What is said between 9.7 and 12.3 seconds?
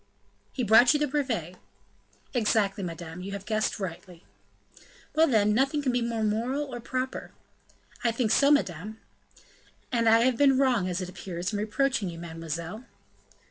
"And I have been wrong, as it appears, in reproaching you,